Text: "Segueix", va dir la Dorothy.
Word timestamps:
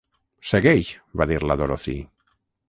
"Segueix", 0.51 0.89
va 1.21 1.27
dir 1.33 1.37
la 1.51 1.59
Dorothy. 1.61 1.95